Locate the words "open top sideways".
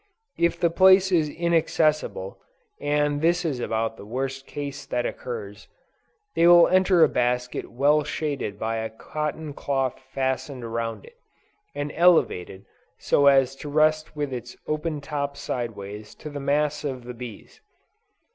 14.65-16.15